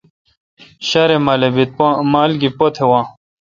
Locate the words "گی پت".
2.41-2.75